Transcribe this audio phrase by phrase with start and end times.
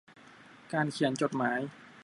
[0.73, 1.59] การเขียนจดหมาย